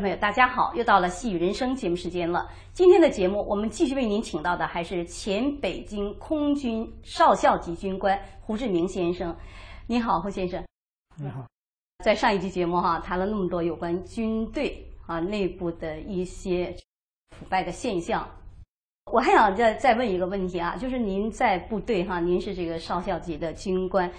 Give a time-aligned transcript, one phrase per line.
[0.00, 0.74] 朋友，大家好！
[0.74, 2.48] 又到了《细雨人生》节目时间了。
[2.72, 9.34] 今天的节目，我们继续为您请到的还是前北京空军少校级军官胡志明先生。
[9.86, 10.62] 您好，胡先生。
[11.16, 11.44] 你好。
[12.04, 16.74] 在上一集节目哈，谈了那么多有关军队啊内部的一些
[17.30, 18.28] 腐败的现象。
[19.12, 24.10] 我还想再再问一个问题啊，就是您在部队哈，您是这个少校级的军官，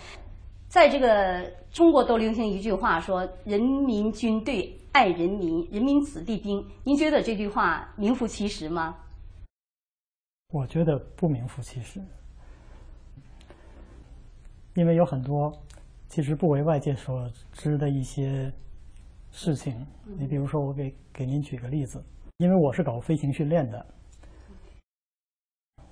[0.68, 4.80] 在这个中国都流行一句话说“人民军队”。
[4.96, 6.66] 爱人民，人民子弟兵。
[6.86, 8.98] 您觉得这句话名副其实吗？
[10.54, 12.00] 我觉得不名副其实，
[14.74, 15.52] 因为有很多
[16.08, 18.50] 其实不为外界所知的一些
[19.32, 19.86] 事情。
[20.18, 22.02] 你比如说，我给给您举个例子，
[22.38, 23.86] 因为我是搞飞行训练的，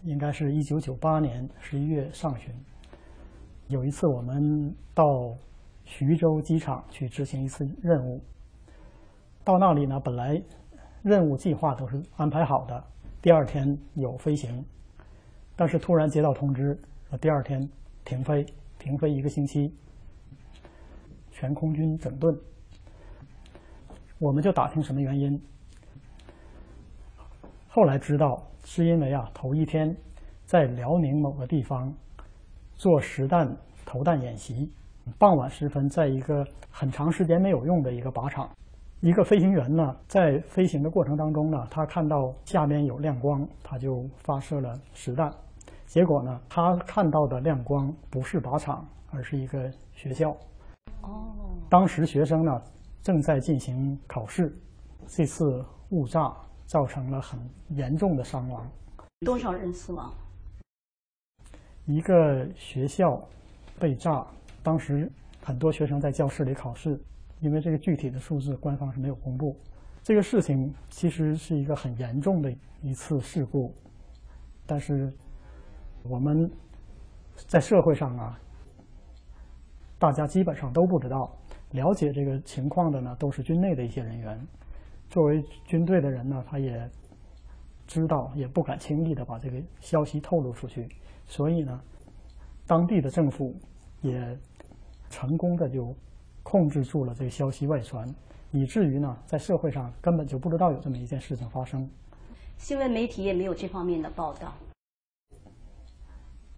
[0.04, 2.56] 应该是一九九八年十一月上旬，
[3.68, 5.36] 有一次我们到
[5.84, 8.22] 徐州机场去执行一次任务。
[9.44, 10.42] 到那里呢，本来
[11.02, 12.84] 任务计划都是安排好的，
[13.22, 14.64] 第二天有飞行，
[15.56, 17.68] 但是突然接到通知，说第二天
[18.06, 18.46] 停飞，
[18.80, 19.74] 停飞一个星期，
[21.32, 22.38] 全空军整顿。
[24.20, 25.42] 我们就打听什么原因，
[27.68, 29.94] 后来知道是因为啊，头一天
[30.46, 31.94] 在辽宁某个地方
[32.84, 33.48] 做实弹
[33.86, 34.70] 投弹演习，
[35.18, 38.50] 傍晚时分在一个很长时间没有用的一个靶场。
[39.00, 45.34] 一个飞行员呢，在飞行的过程当中呢，他看到下面有亮光，他就发射了实弹。
[45.86, 50.32] 结果呢，他看到的亮光不是靶场，而是一个学校。
[51.04, 51.32] 哦。
[51.70, 52.62] 当时学生呢
[53.02, 54.54] 正在进行考试，
[55.08, 56.34] 这次误炸
[56.66, 58.68] 造成了很严重的伤亡。
[59.26, 60.14] 多少人死亡？
[61.86, 63.22] 一个学校
[63.80, 64.26] 被炸，
[64.62, 65.12] 当时
[65.42, 67.00] 很多学生在教室里考试。
[67.40, 69.54] 因为这个具体的数字，官方是没有公布。
[70.02, 72.50] 这个事情其实是一个很严重的
[72.82, 73.76] 一次事故，
[74.66, 75.12] 但是
[76.04, 76.50] 我们
[77.36, 78.40] 在社会上啊，
[80.00, 81.36] 大家基本上都不知道。
[81.72, 84.40] 了解这个情况的呢，都是军内的一些人员。
[85.10, 86.90] 作为军队的人呢，他也
[87.86, 90.88] 知道，也不敢轻易的把这个消息透露出去。
[91.28, 91.82] 所以呢，
[92.66, 93.56] 当地的政府
[94.02, 94.38] 也
[95.10, 95.96] 成功的就。
[96.46, 98.06] 控制住了这个消息外传，
[98.52, 101.90] 以至于呢，在社会上根本就不知道有这么一件事情发生。
[102.58, 104.54] 新闻媒体也没有这方面的报道。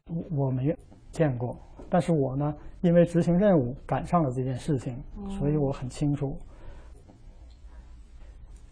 [0.06, 0.76] 我我没
[1.12, 1.56] 见过，
[1.88, 4.98] 但是我呢，因为执行任务赶上了这件事情，
[5.30, 6.36] 所以我很清楚。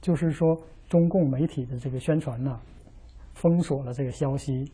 [0.01, 2.59] 就是说，中共媒体的这个宣传呢，
[3.35, 4.71] 封锁了这个消息，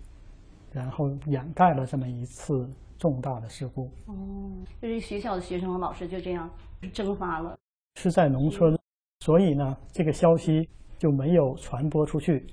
[0.72, 2.69] 然后掩盖了这么一次。
[3.00, 6.50] 重大的事故哦，就是学校的学生和老师就这样
[6.91, 7.57] 蒸发了。
[7.96, 8.78] 是在农村，
[9.22, 12.46] 所以呢，这个消息就没有传播出去。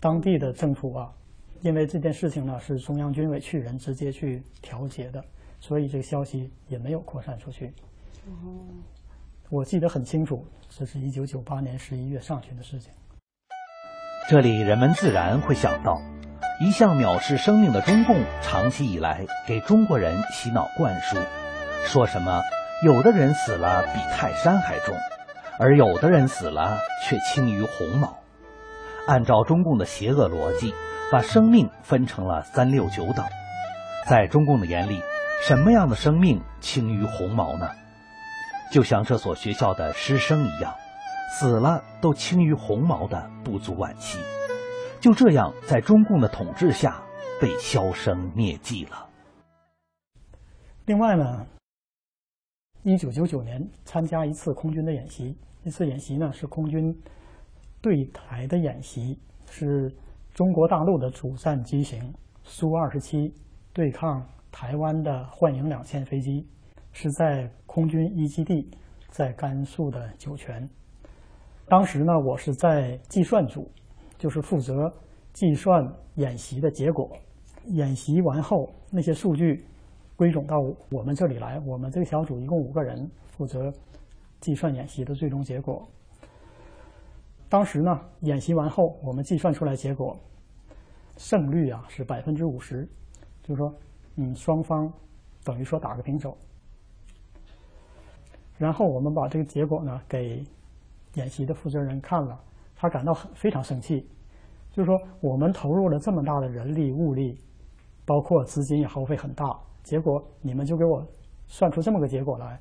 [0.00, 1.08] 当地的政府啊，
[1.60, 5.24] 因为这件事情呢是中央军委去人直接去调解的，
[5.60, 7.72] 所以这个消息也没有扩散出去。
[8.26, 8.58] 哦，
[9.50, 12.92] 我记得很清楚，这是一九九八年十一月上旬的事情。
[14.28, 15.96] 这里人们自然会想到。
[16.60, 21.16] 一向藐视生命的中共，长期以来给中国人洗脑灌输，
[21.84, 22.42] 说什么
[22.84, 24.94] 有的人死了比泰山还重，
[25.58, 28.16] 而有的人死了却轻于鸿毛。
[29.08, 30.72] 按照中共的邪恶逻辑，
[31.10, 33.26] 把生命分成了三六九等。
[34.06, 35.02] 在中共的眼里，
[35.42, 37.68] 什么样的生命轻于鸿毛呢？
[38.70, 40.72] 就像这所学校的师生一样，
[41.32, 44.20] 死了都轻于鸿毛的不足惋惜。
[45.04, 47.02] 就这样，在中共的统治下
[47.38, 49.06] 被销声匿迹了。
[50.86, 51.46] 另外呢，
[52.84, 56.90] 一九九九年参加一次空军的演习，一次演习呢是空军
[57.82, 59.18] 对台的演习，
[59.50, 59.94] 是
[60.32, 62.00] 中国大陆的主战机型
[62.42, 63.30] 苏二十七
[63.74, 66.48] 对抗台湾的幻影两千飞机，
[66.92, 68.70] 是在空军一基地，
[69.10, 70.66] 在甘肃的酒泉。
[71.68, 73.70] 当时呢，我是在计算组。
[74.24, 74.90] 就是负责
[75.34, 77.14] 计算演习的结果，
[77.66, 79.62] 演习完后那些数据
[80.16, 80.58] 归总到
[80.90, 81.60] 我们这里来。
[81.66, 83.70] 我们这个小组一共五个人负责
[84.40, 85.86] 计算演习的最终结果。
[87.50, 90.18] 当时呢，演习完后我们计算出来结果，
[91.18, 92.88] 胜率啊是百分之五十，
[93.42, 93.74] 就是说，
[94.16, 94.90] 嗯，双方
[95.44, 96.34] 等于说打个平手。
[98.56, 100.42] 然后我们把这个结果呢给
[101.12, 102.40] 演习的负责人看了。
[102.76, 104.06] 他感到很非常生气，
[104.74, 107.38] 就是说我们投入了这么大的人力物力，
[108.04, 111.06] 包括资金也耗费很大，结果你们就给我
[111.46, 112.58] 算出这么个结果来，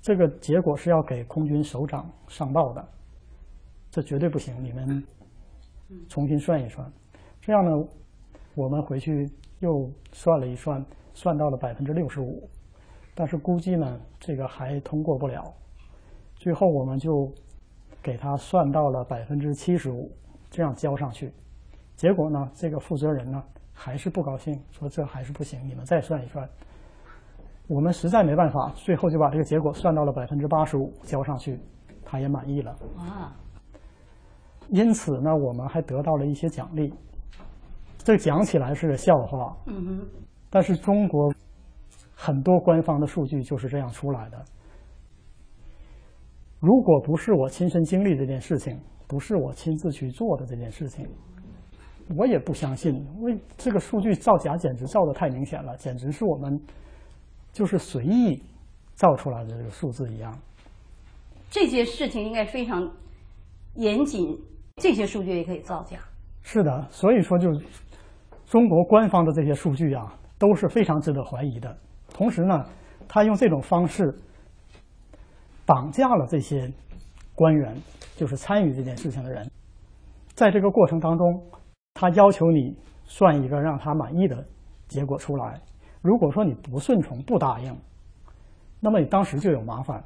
[0.00, 2.88] 这个结果是要给空军首长上报的，
[3.90, 4.62] 这绝对不行。
[4.62, 5.04] 你们
[6.08, 6.88] 重新算一算，
[7.40, 7.84] 这样呢，
[8.54, 9.28] 我们回去
[9.58, 12.48] 又算了一算，算到了百分之六十五，
[13.12, 15.52] 但是估计呢，这个还通过不了。
[16.36, 17.28] 最后我们就
[18.00, 20.12] 给他算到了百分之七十五，
[20.50, 21.32] 这样交上去。
[21.96, 23.42] 结果呢，这个负责人呢
[23.72, 26.48] 还是不高兴，说这还是不行，你们再算一算。
[27.66, 31.60] 我们实在没办法，最后就把这个结果算到了百分之八十五，交上去，
[32.04, 32.74] 他也满意了。
[32.96, 33.32] 哇！
[34.68, 36.92] 因此呢，我们还得到了一些奖励。
[37.98, 40.06] 这讲起来是个笑话，嗯哼，
[40.48, 41.34] 但是中国
[42.14, 44.44] 很多官方的数据就是这样出来的。
[46.60, 51.06] 如果不是我亲身经历这件事情，不是我亲自去做的这件事情，
[52.16, 53.06] 我也不相信。
[53.20, 56.60] 为这个数据造假简直造的太明显了，简直是我们
[57.52, 58.42] 就是随意
[58.94, 60.36] 造出来的这个数字一样。
[61.48, 62.90] 这些事情应该非常
[63.76, 64.36] 严谨，
[64.76, 65.96] 这些数据也可以造假。
[66.42, 67.50] 是的，所以说就
[68.46, 71.78] 中国官方的这些数据啊，都是非常值得怀疑的。
[72.12, 72.64] 同时呢，
[73.06, 74.12] 他用这种方式
[75.68, 76.72] 绑架了这些
[77.34, 77.76] 官员，
[78.16, 79.46] 就是参与这件事情的人。
[80.34, 81.42] 在这个过程当中，
[81.92, 82.74] 他要求你
[83.04, 84.42] 算一个让他满意的
[84.86, 85.60] 结果出来。
[86.00, 87.76] 如果说你不顺从、不答应，
[88.80, 90.02] 那么你当时就有麻烦，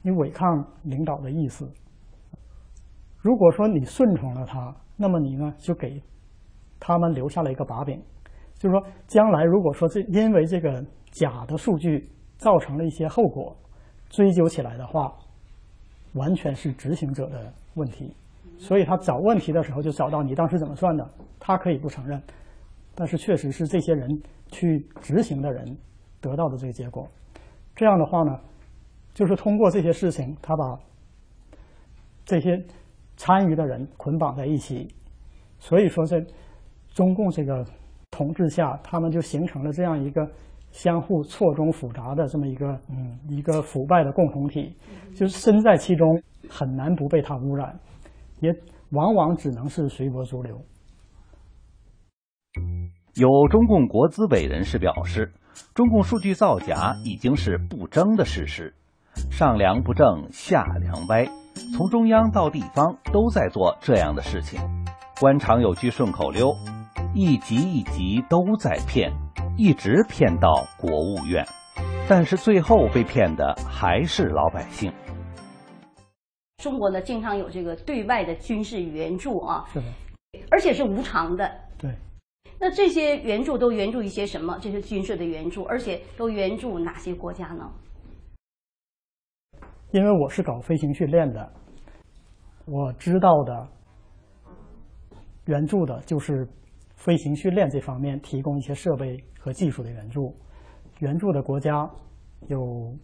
[0.00, 1.70] 你违抗领导的意思。
[3.18, 6.02] 如果说你顺从了他，那么你呢就给
[6.80, 8.02] 他们留下了一个把柄，
[8.54, 13.54] 就是说将来如果说这因为这个假的数据造成了一些后果，
[14.08, 15.12] 追究起来的话，
[16.14, 18.14] 完全是执行者的问题。
[18.58, 21.06] 所以他找问题的时候就找到你当时怎么算的，
[21.38, 22.20] 他可以不承认，
[22.94, 24.08] 但是确实是这些人
[24.50, 25.76] 去执行的人
[26.20, 27.06] 得到的这个结果。
[27.74, 28.40] 这样的话呢，
[29.12, 30.78] 就是通过这些事情，他把
[32.24, 32.58] 这些
[33.18, 34.88] 参与的人捆绑在一起，
[35.58, 36.24] 所以说在
[36.94, 37.62] 中共这个
[38.10, 40.26] 统治下，他们就形成了这样一个
[40.76, 44.76] 相互错综复杂的这么一个嗯一个腐败的共同体，
[45.14, 47.80] 就是身在其中很难不被它污染，
[48.40, 48.54] 也
[48.90, 50.60] 往往只能是随波逐流。
[53.14, 55.32] 有中共国资委人士表示，
[55.74, 58.74] 中共数据造假已经是不争的事实，
[59.30, 61.24] 上梁不正下梁歪，
[61.74, 64.60] 从中央到地方都在做这样的事情。
[65.18, 66.54] 官场有句顺口溜：
[67.14, 69.10] 一级一级都在骗，
[69.58, 71.42] 一直骗到国务院，
[72.06, 74.92] 但是最后被骗的还是老百姓。
[76.58, 79.86] 中国呢，经常有这个对外的军事援助啊，是的，
[80.50, 81.50] 而且是无偿的。
[81.78, 81.90] 对。
[82.58, 84.58] 那这些援助都援助一些什么？
[84.60, 87.70] 这是军事的援助，而且都援助哪些国家呢？
[89.92, 91.50] 因为我是搞飞行训练的，
[92.66, 93.68] 我知道的
[95.46, 96.46] 援助的就是
[96.96, 100.34] 飞行训练这方面提供一些设备和技术的援助。
[100.98, 101.88] 援助的国家
[102.48, 102.94] 有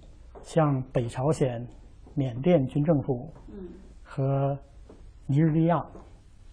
[0.42, 1.66] 像北朝鲜、
[2.14, 3.32] 缅甸军政府
[4.02, 4.58] 和
[5.26, 5.82] 尼日利亚。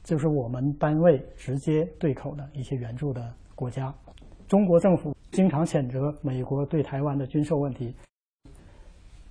[0.02, 3.94] 就是我们单位直接对口的一些援助的国家，
[4.48, 7.94] 中国政府经常谴责美国对台湾的军售问题。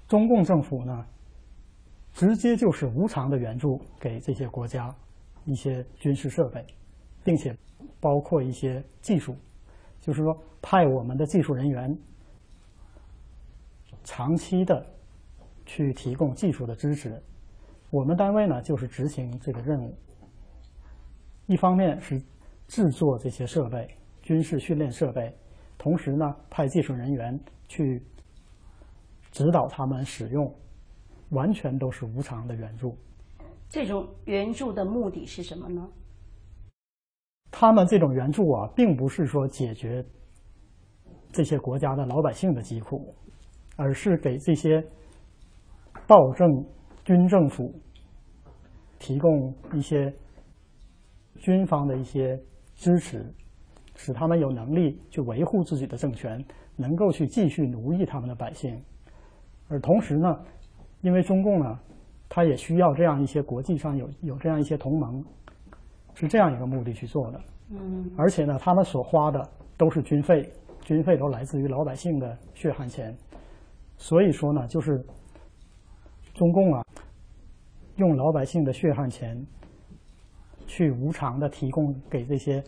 [0.07, 1.05] 中共政府呢，
[2.12, 4.95] 直接就是无偿的援助给这些国家
[5.47, 6.65] 一些军事设备，
[7.28, 7.54] 并且
[8.00, 9.37] 包括一些技术，
[10.00, 11.94] 就是说派我们的技术人员
[14.02, 14.82] 长期的
[15.66, 17.23] 去提供技术的支持。
[17.90, 19.94] 我们单位呢，就是执行这个任务。
[21.44, 22.18] 一方面是
[22.66, 25.30] 制作这些设备，军事训练设备，
[25.76, 28.02] 同时呢派技术人员去
[29.30, 30.50] 指导他们使用，
[31.28, 32.97] 完全都是无偿的援助。
[33.68, 35.87] 这种援助的目的是什么呢？
[37.61, 40.05] 他们这种援助啊，并不是说解决
[41.33, 43.12] 这些国家的老百姓的疾苦，
[43.75, 44.81] 而是给这些
[46.07, 46.49] 暴政
[47.05, 47.75] 军政府
[49.00, 50.15] 提供一些。
[51.41, 52.37] 军方的一些
[52.75, 53.25] 支持，
[53.95, 58.83] 使他们有能力去维护自己的政权，能够去继续奴役他们的百姓。
[59.69, 60.29] 而同时呢，
[61.00, 61.79] 因为中共呢，
[62.29, 65.25] 他也需要这样一些国际上有有这样一些同盟，
[66.19, 67.41] 是这样一个目的去做的。
[67.71, 68.11] 嗯。
[68.17, 69.41] 而且呢，他们所花的
[69.77, 70.51] 都是军费，
[70.83, 73.17] 军费都来自于老百姓的血汗钱。
[73.97, 75.05] 所以说呢，就是
[76.35, 76.83] 中共啊，
[77.97, 79.47] 用老百姓的血汗钱。
[80.71, 82.63] 去无偿的提供给这些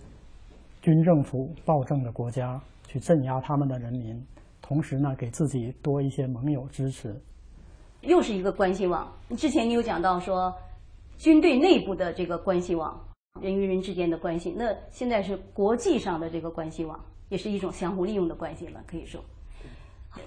[0.81, 4.19] 军政府暴政的国家，去镇压他们的人民，
[4.63, 7.15] 同时呢，给自己多一些盟友支持，
[8.01, 9.07] 又是一个关系网。
[9.37, 10.51] 之前你有讲到说，
[11.19, 12.99] 军队内部的这个关系网，
[13.39, 19.23] 人与人之间的关系，那现在是国际上的这个关系网，也是一种相互利用的关系了，可以说。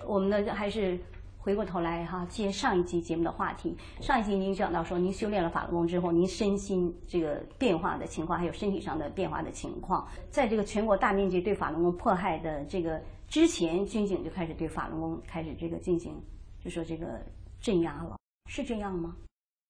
[0.07, 0.97] 我们呢还是
[1.37, 3.75] 回过头来哈，接上一集节目的话题。
[3.99, 16.15] 上一集您讲到说，您修炼了法轮功之后，您身心这个变化的情况，还有身体上的变化的情况，在这个全国大面积对法轮功迫害的这个之前，军警就开始对法轮功开始这个进行，
[16.63, 17.19] 就说这个
[17.59, 18.17] 镇压了，
[18.49, 19.13] 是这样吗？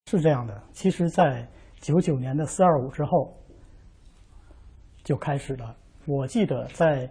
[0.06, 0.62] 是这样的。
[0.72, 1.50] 其实，在
[1.84, 3.36] 九九年的四二五之后
[5.04, 5.75] 就开始了。
[6.08, 7.08] 我记得在。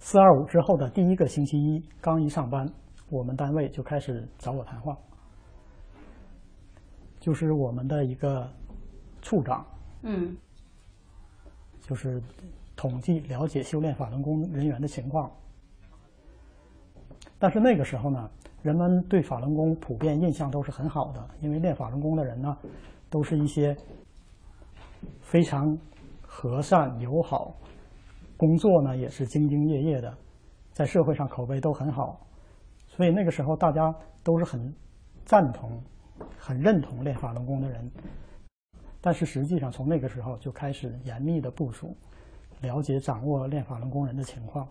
[0.00, 2.64] 四二五之后的第一个星期一，刚一上班，
[3.10, 4.96] 我们单位就开始找我谈话，
[7.18, 8.48] 就是我们的一个
[9.20, 9.66] 处长，
[10.02, 10.36] 嗯，
[11.80, 12.22] 就是
[12.76, 15.28] 统计了解修炼法轮功人员的情况。
[17.36, 18.30] 但是那个时候呢，
[18.62, 22.56] 人们对法轮功普遍印象都是很好的，因为练法轮功的人呢，
[23.10, 23.76] 都是一些
[25.20, 25.78] 非常
[26.22, 27.54] 和善友好。
[28.36, 30.16] 工作呢也是兢兢业业的，
[30.72, 32.20] 在社会上口碑都很好，
[32.86, 34.72] 所以那个时候大家都是很
[35.24, 35.82] 赞同、
[36.36, 37.90] 很认同练法轮功的人。
[39.00, 41.96] 但是实际上从那个时候就开始严密的部署，
[42.60, 44.66] 了解掌握练法轮功人的情况。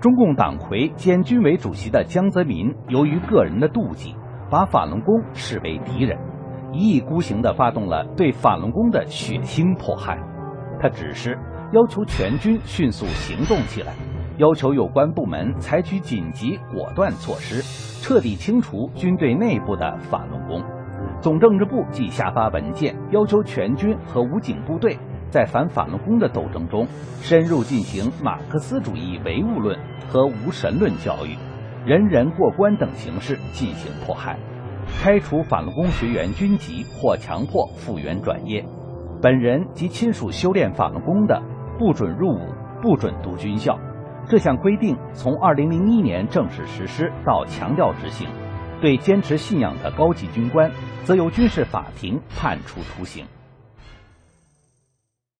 [0.00, 4.14] 中共党魁兼军委主席的江泽民，由于个人的妒忌，
[4.50, 6.18] 把法轮功视为敌人，
[6.72, 10.18] 一意孤行地发动了对法轮功的血腥迫害。
[10.80, 11.38] 他指示。
[11.72, 13.92] 要求全军迅速行动起来，
[14.38, 17.60] 要求有关部门采取紧急果断措施，
[18.00, 20.62] 彻底清除军队内部的法轮功。
[21.20, 24.96] 总政治部即下发文件，要求全军和武警部队
[25.28, 26.86] 在反法轮功的斗争中，
[27.20, 29.76] 深入进行马克思主义唯物论
[30.08, 31.36] 和无神论教育，
[31.86, 34.36] 人人过关等形式进行迫害，
[35.00, 38.64] 开除法轮功学员军籍或强迫复员转业。
[39.22, 41.40] 本人及亲属修炼法轮功的。
[41.78, 42.40] 不准入伍，
[42.80, 43.78] 不准读军校。
[44.26, 48.26] 这项规定从2001年正式实施到强调执行，
[48.80, 50.72] 对坚持信仰的高级军官，
[51.04, 53.26] 则由军事法庭判处徒刑。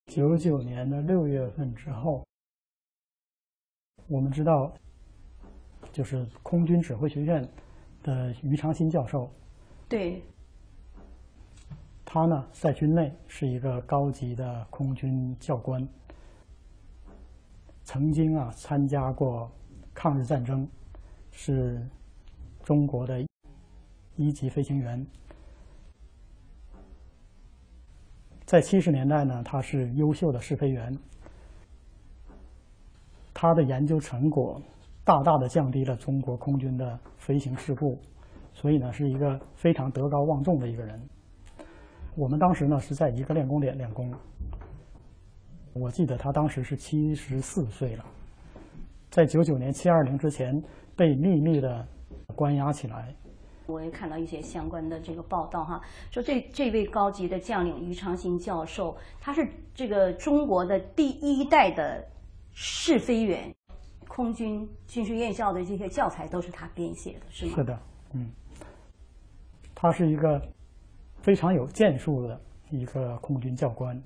[0.07, 2.27] 九九年的六月份之后，
[4.09, 4.75] 我们知道，
[5.97, 7.43] 就是空军指挥学院
[8.03, 9.31] 的于长新教授，
[9.89, 10.23] 对，
[12.05, 15.89] 他呢在军内是一个高级的空军教官。
[17.83, 19.51] 曾经啊参加过
[19.95, 20.69] 抗日战争，
[21.31, 21.81] 是
[22.63, 23.27] 中国的
[24.17, 25.07] 一级飞行员。
[28.45, 30.95] 在七十年代呢，他是优秀的试飞员。
[33.33, 34.61] 他的研究成果
[35.07, 37.97] 大大的降低了中国空军的飞行事故，
[38.53, 41.01] 所以呢是一个非常德高望重的一个人。
[42.17, 44.13] 我们当时呢是在一个练功点练功。
[45.75, 48.05] 我记得他当时是七十四岁了，
[49.09, 50.61] 在九九年七二零之前
[50.97, 51.87] 被秘密的
[52.35, 53.15] 关押起来。
[53.67, 62.05] 我也看到一些相关的这个报道哈，说这这位高级的将领于长兴教授，他是这个中国的第一代的
[62.53, 63.55] 试飞员，
[64.17, 67.53] 空军军事院校的这些教材都是他编写的，是吗？
[67.55, 67.79] 是的，
[68.15, 68.31] 嗯，
[69.75, 70.41] 他是一个
[71.21, 74.03] 非常有建树的一个空军教官。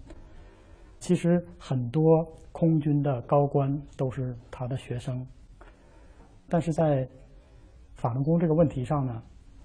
[0.99, 5.25] 其实很多空军的高官都是他的学生，
[6.49, 7.09] 但是在
[7.95, 9.23] 法轮功这个问题上呢，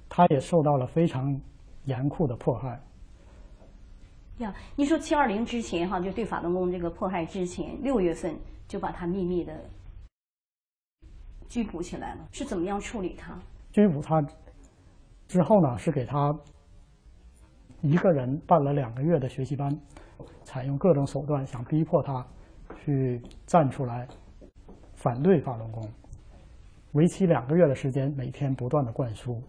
[0.08, 1.36] 他也受到了非常
[1.86, 2.80] 严酷的迫害。
[4.38, 8.38] 呀，你说七二零之前哈，就对法轮功这个迫害之前，六月份
[8.68, 9.60] 就把他秘密的
[11.56, 13.34] 拘捕起来了，是怎么样处理他？
[13.72, 14.22] 拘捕他
[15.26, 16.38] 之后呢，是给他
[17.80, 19.74] 一个人办了两个月的学习班。
[20.44, 22.28] 采用各种手段，想逼迫他
[22.84, 24.06] 去站出来
[24.96, 25.82] 反对法轮功。
[26.92, 29.42] 为期两个月的时间，每天不断的灌输，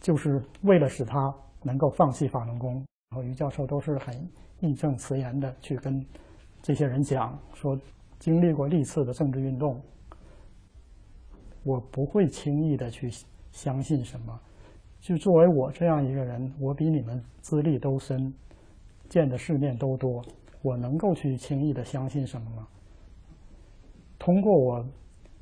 [0.00, 2.84] 就是为了使他能够放弃法轮功。
[3.10, 4.28] 然后于教授都是很
[4.58, 6.04] 义正辞严的去跟
[6.60, 7.78] 这些人讲说，
[8.18, 9.80] 经历过历次的政治运动，
[11.64, 13.10] 我不会轻易的去
[13.52, 14.40] 相信什么。
[15.00, 18.32] 就作为我这样一个人，我比你们资历都深。
[19.08, 20.22] 见的世面都多，
[20.60, 22.68] 我能够去轻易的相信什么吗？
[24.18, 24.84] 通过我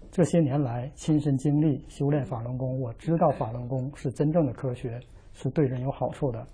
[0.09, 5.01] 这些年来亲身经历修炼法轮功，我知道法轮功是真正的科学，
[5.33, 6.47] 是对人有好处的。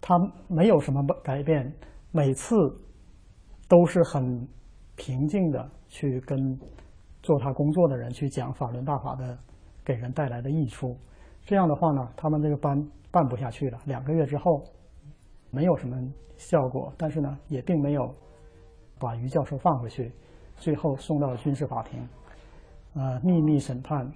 [0.00, 1.72] 他没有什么改变，
[2.10, 2.56] 每次
[3.68, 4.44] 都是很
[4.96, 6.58] 平静的去跟
[7.22, 9.38] 做他工作的人去讲法轮大法的
[9.84, 10.96] 给人带来的益处。
[11.44, 12.76] 这样的话呢，他们这个班
[13.10, 13.78] 办不下去了。
[13.86, 14.62] 两个月之后，
[15.50, 15.96] 没有什么
[16.36, 18.14] 效果，但是呢，也并没有
[18.98, 20.12] 把于教授放回去，
[20.56, 22.08] 最后送到了军事法庭，
[22.94, 24.10] 呃，秘密审判，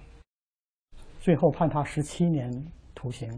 [1.19, 2.49] 最后判他十七年
[2.95, 3.29] 徒刑。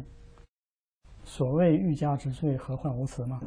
[1.23, 3.39] 所谓欲加之罪，何患无辞嘛，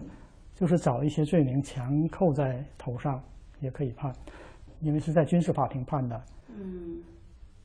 [0.54, 3.20] 就是找一些罪名强扣在头上
[3.60, 4.12] 也可以判，
[4.82, 6.22] 因为是在军事法庭判的。
[6.48, 7.02] 嗯。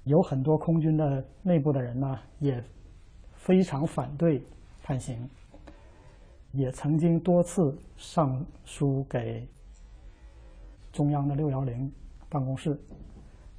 [0.05, 2.63] 有很多空军的内部的人呢，也
[3.33, 4.41] 非常反对
[4.81, 5.29] 判刑，
[6.53, 7.62] 也曾经多次
[7.97, 9.45] 上书给
[10.93, 11.91] 中央的六幺零
[12.29, 12.71] 办公室，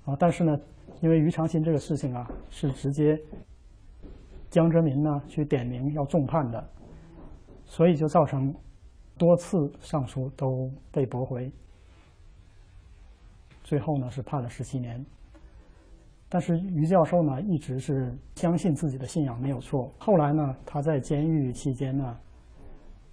[0.06, 0.58] 啊，但是呢，
[1.02, 3.14] 因为于长新这个事情啊，是直接
[4.48, 6.70] 江泽民呢去点名要重判的，
[7.66, 8.54] 所以就造成
[9.18, 11.52] 多次上书都被驳回，
[13.68, 15.04] 最后呢是判了十七年。
[16.26, 19.92] 但是于教授呢，一直是相信自己的信仰没有错。
[19.98, 22.16] 后来呢，他在监狱期间呢，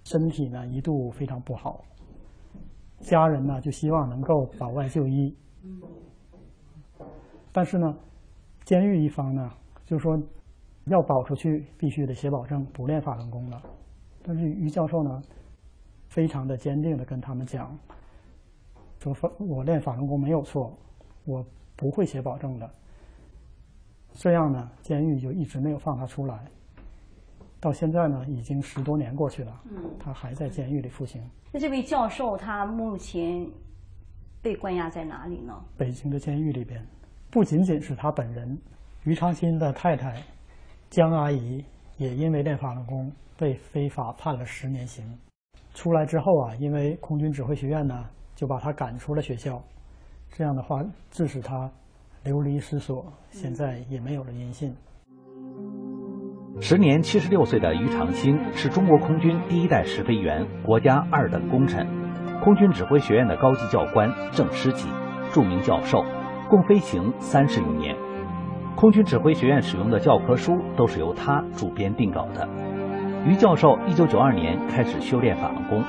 [0.04, 1.84] 身体呢一度非常不好，
[3.00, 5.36] 家人呢就希望能够保外就医。
[7.52, 7.94] 但是呢，
[8.64, 9.50] 监狱一方呢
[9.84, 10.18] 就说
[10.86, 13.62] 要保出去必须得写保证，不练法轮功了。
[14.22, 15.22] 但是于教授呢，
[16.08, 17.78] 非常的坚定的跟他们讲，
[19.38, 20.72] 我练法轮功没有错，
[21.24, 21.44] 我
[21.76, 22.70] 不会写保证的。
[24.12, 26.44] 这样呢，监狱就一直没有放他出来。
[27.60, 29.60] 到现在呢，已经十多年过去了，
[29.98, 31.22] 他还在监狱里服刑。
[31.52, 33.46] 那这位教授他目前
[34.42, 35.54] 被关押在哪里呢？
[35.76, 36.84] 北京的监狱里边。
[37.30, 38.56] 不仅仅是他本人，
[39.04, 40.22] 于长新的太太
[40.88, 41.62] 江阿姨
[41.98, 45.04] 也因为练法轮功被非法判了十年刑。
[45.74, 49.60] 出来之后啊，因为空军指挥学院呢就把他赶出了学校，
[50.30, 51.68] 这样的话致使他。
[52.24, 54.74] 流离失所，现在也没有了音信。
[56.60, 61.86] 时年七十六岁的于长青是中国空军第一代试飞员，国家二等功臣，
[62.42, 64.88] 空军指挥学院的高级教官、正师级，
[65.32, 66.04] 著名教授，
[66.50, 67.94] 共飞行三十余年。
[68.74, 72.48] 空军指挥学院使用的教科书都是由他主编定稿的。
[73.24, 75.84] 于教授一九九二年开始修炼法轮功，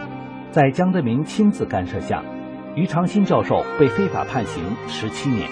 [0.51, 2.23] 在江泽民亲自干涉下，
[2.77, 5.49] 于长新教授被非法判刑十七年。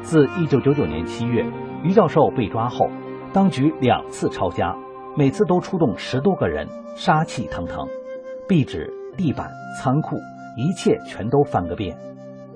[0.00, 1.44] 自1999年7月，
[1.84, 2.88] 于教授被抓后，
[3.30, 4.74] 当局两次抄家，
[5.14, 7.86] 每次都出动十多个人，杀气腾腾，
[8.48, 10.16] 壁纸、地板、仓库，
[10.56, 11.94] 一切全都翻个遍。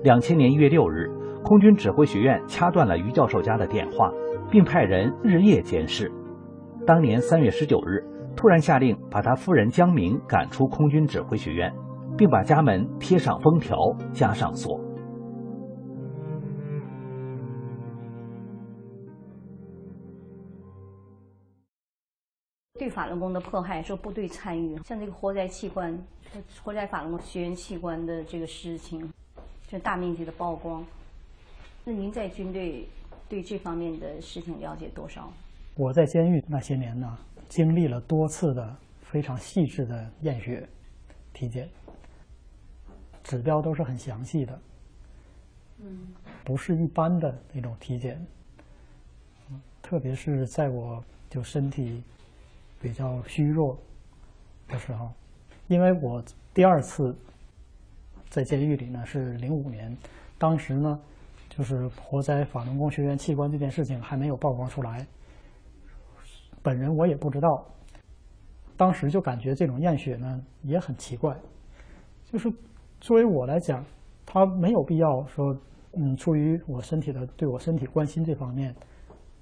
[0.01, 1.07] 两千年一月六日，
[1.43, 4.11] 空军指挥学院掐断了于教授家的电话，
[4.49, 6.11] 并派人日夜监视。
[6.87, 8.03] 当年三月十九日，
[8.35, 11.71] 突然下令把他夫人江明赶出空军指挥学院，
[12.17, 13.77] 并把家门贴上封条，
[14.13, 14.79] 加上锁。
[22.77, 25.97] 对法轮功的迫害，说部队参与，像这个活摘器官、
[26.63, 29.11] 活摘法轮功学员器官的这个事情，
[29.67, 30.85] 就大面积的曝光。
[31.83, 32.87] 那您在军队
[33.27, 35.31] 对这方面的事情了解多少？
[35.77, 40.67] 我在监狱那些年呢，经历了多次的非常细致的验血、
[41.33, 41.67] 体检，
[43.25, 44.59] 指标都是很详细的，
[45.79, 46.07] 嗯，
[46.45, 48.25] 不是一般的那种体检，
[49.81, 52.01] 特别是在我就身体。
[52.81, 53.75] 比较虚弱
[54.67, 55.09] 的时候，
[55.67, 57.15] 因为我第二次
[58.29, 59.97] 在监狱里呢是零五年，
[60.37, 60.99] 当时呢
[61.49, 65.07] 就是活在法轮功学员器官这件事情还没有曝光出来，
[66.61, 67.65] 本人我也不知道，
[68.77, 71.35] 当时就感觉这种验血呢也很奇怪，
[72.31, 72.53] 就是
[73.05, 73.85] 作为我来讲，
[74.25, 75.55] 他没有必要说，
[75.93, 78.75] 嗯，出于我身体的对我身体关心这方面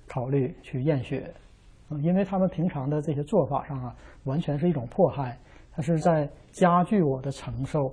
[0.05, 1.33] 考虑去验血。
[2.01, 3.95] 因为他们平常的这些做法上啊，
[4.25, 5.39] 完全是一种迫害，
[5.71, 7.89] 它是在加剧我的承受，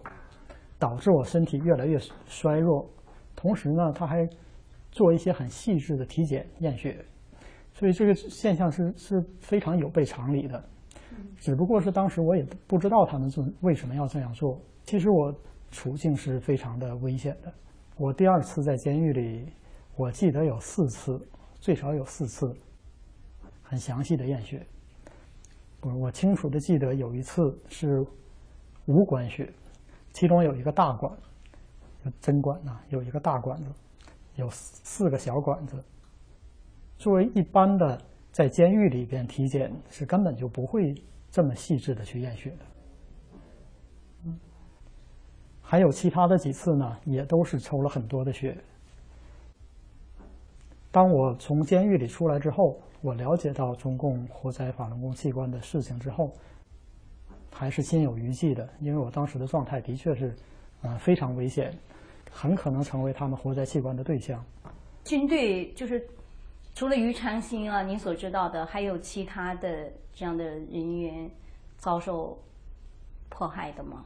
[0.77, 2.85] 导致我身体越来越衰弱。
[3.37, 4.29] 同时呢，他还
[4.91, 6.97] 做一些很细致的体检验血，
[7.73, 10.61] 所以这个现象是是非常有悖常理的。
[11.37, 14.61] 只不过是当时我也不知道他们是为什么要这样做。
[14.83, 15.33] 其实我
[15.71, 17.53] 处境是非常的危险的。
[17.97, 19.53] 我第二次在监狱里，
[19.97, 21.21] 我记得有四次，
[21.61, 22.55] 最少有四次。
[23.63, 24.67] 很详细的验血，
[25.83, 28.05] 我我清楚的记得有一次是
[28.87, 29.49] 无管血，
[30.13, 31.17] 其中有一个大管，
[32.21, 33.71] 针管呐，有一个大管子，
[34.35, 35.81] 有四个小管子。
[36.99, 37.97] 作为一般的
[38.33, 40.93] 在监狱里边体检，是根本就不会
[41.31, 42.67] 这么细致的去验血的。
[45.71, 48.59] 还有其他的几次呢，也都是抽了很多的血。
[50.91, 56.33] 当我从监狱里出来之后，我了解到中共活摘法轮功器官的事情之后，
[57.53, 60.35] 还是心有余悸的，因为我当时的状态的确是，
[60.83, 61.73] 呃，非常危险，
[62.33, 64.45] 很可能成为他们活摘器官的对象。
[65.05, 66.05] 军队就是
[66.75, 71.31] 除了于长兴啊，您所知道的，还有其他的这样的人员
[71.79, 72.37] 遭受
[73.29, 74.05] 迫害的吗？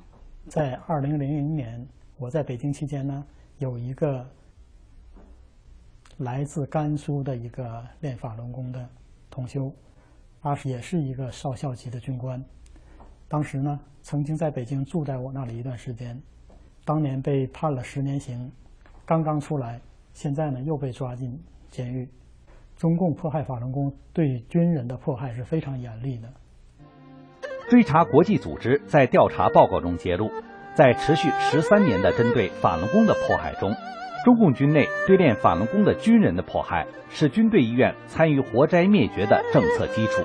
[0.49, 3.27] 在二零零零年，我在北京期间呢，
[3.59, 4.27] 有一个。
[6.19, 8.89] 来自甘肃的一个练法轮功的
[9.29, 9.75] 同修，
[10.41, 12.41] 他也是一个少校级的军官。
[13.27, 16.17] 当时呢，曾经在北京住在我那里一段时间。
[16.85, 18.49] 当年被判了十年刑，
[19.05, 19.81] 刚刚出来，
[20.13, 21.37] 现在呢又被抓进
[21.69, 22.09] 监狱。
[22.77, 26.33] 中共迫害法轮功，对军人的迫害是非常严厉的。
[27.69, 30.31] 追查国际组织在调查报告中揭露，
[30.75, 33.75] 在持续十三年的针对法轮功的迫害中。
[34.25, 40.23] 中共军内对练法轮功的军人的迫害，是军队医院参与活摘灭绝的政策基础。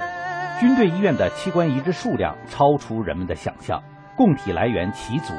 [0.60, 3.82] 军队医院的器官移植数量超出人们的想象，
[4.15, 5.34] 供体来源齐足。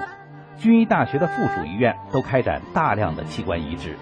[0.59, 3.97] 军医大学的附属医院都开展大量的器官移植。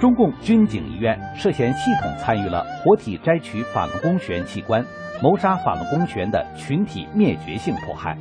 [0.00, 4.84] 中共军警医院涉嫌系统参与了活体摘取法轮功学员器官、
[5.22, 8.16] 谋杀法轮功学员的群体灭绝性迫害。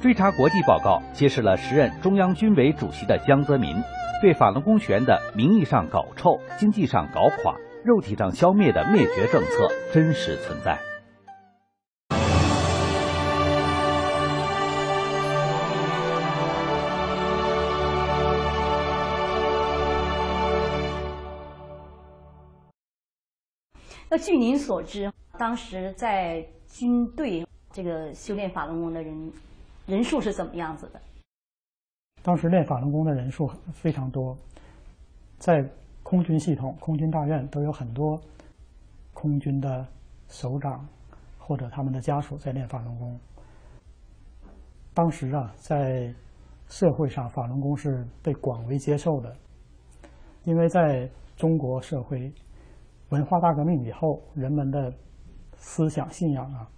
[0.00, 3.76] 追查国际报告揭示了时任中央军委主席的江泽民。
[4.20, 10.89] 对法轮功学员的名义上搞臭、经济上搞垮、肉体上消灭的灭绝政策真实存在。
[24.12, 29.32] 那据您所知，当时在军队这个修炼法轮功的人
[29.86, 31.00] 人数是怎么样子的？
[32.20, 34.36] 当时练法轮功的人数非常多，
[35.38, 35.64] 在
[36.02, 38.20] 空军系统、空军大院都有很多
[39.14, 39.86] 空军的
[40.26, 40.84] 首长
[41.38, 43.16] 或者他们的家属在练法轮功。
[44.92, 46.12] 当时啊，在
[46.66, 49.32] 社会上，法轮功是被广为接受的，
[50.42, 52.32] 因为在中国社会
[53.10, 54.92] 文化大革命以后，人们的
[55.56, 56.68] 思想信仰啊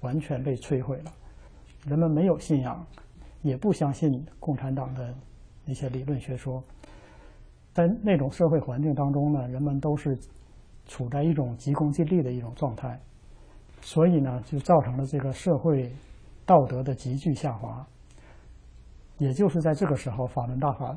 [0.00, 1.12] 完全被摧毁了，
[1.86, 2.84] 人们没有信仰。
[3.42, 5.14] 也不相信共产党的
[5.64, 6.62] 那些理论学说，
[7.72, 10.14] 在那种社会环境当中呢，人们都是
[10.84, 13.00] 处在一种急功近利的一种状态，
[13.80, 15.90] 所以呢，就造成了这个社会
[16.44, 17.82] 道德的急剧下滑。
[19.16, 20.94] 也就是在这个时候，法轮大法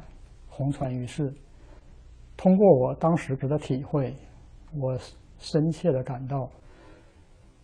[0.49, 1.33] 红传于世。
[2.35, 4.13] 通过我当时的体会，
[4.75, 4.97] 我
[5.37, 6.49] 深切的感到，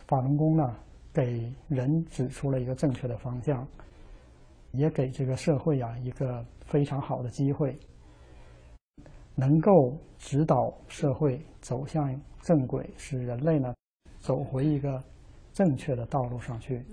[0.07, 0.75] 法轮功呢，
[1.13, 3.67] 给人指出了一个正确的方向。
[4.71, 7.75] 也给这个社会啊一个非常好的机会，
[9.33, 13.73] 能够指导社会走向正轨，使人类呢
[14.19, 15.03] 走回一个
[15.53, 16.85] 正确的道路上去。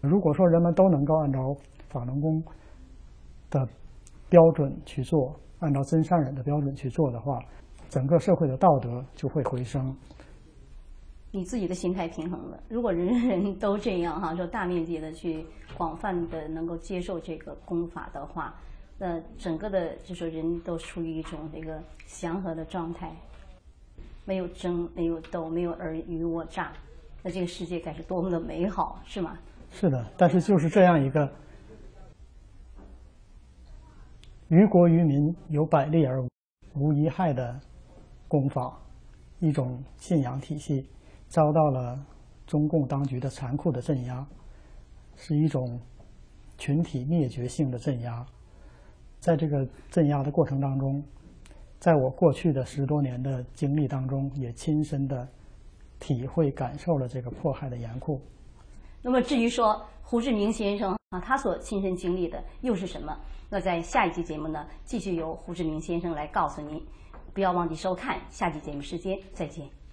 [0.00, 1.54] 如果说人们都能够按照
[1.90, 2.42] 法轮功
[3.50, 3.68] 的
[4.30, 7.38] 标准去做，按照真善忍的标准去做的话，
[7.88, 9.94] 整个社会的道德就会回升。
[11.30, 12.60] 你自己的心态平衡了。
[12.68, 15.44] 如果人人都这样哈，就大面积的去
[15.76, 18.54] 广泛的能够接受这个功法的话，
[18.98, 23.10] 那整个的就说人都处于一种这个祥和的状态，
[24.24, 26.72] 没有争，没有斗，没有尔虞我诈，
[27.20, 29.36] 那这个世界该是多么的美好，是吗？
[29.72, 31.28] 是的，但是就是这样一个
[34.48, 36.22] 于国于民有百利而
[36.74, 37.58] 无一害的
[38.28, 38.78] 功法，
[39.40, 40.88] 一种信仰体系。
[41.26, 41.98] 遭到了
[42.46, 44.24] 中共当局的残酷的镇压，
[45.16, 45.80] 是一种
[46.56, 48.24] 群体灭绝性的镇压。
[49.18, 51.02] 在这个镇压的过程当中，
[51.80, 55.26] 在我过去的十多年的经历当中，也亲身的
[55.98, 58.20] 体会感受了这个迫害的严酷。
[59.02, 63.16] 那么，至于说胡志明先生啊，他所亲身经历的又是什么？
[63.50, 66.84] 那在下一期节目呢，继续由胡志明先生来告诉您。
[67.32, 69.83] 不要忘记收看下期节目时间，再见。